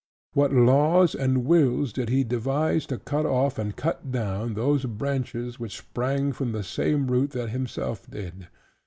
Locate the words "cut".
2.97-3.27, 3.75-4.11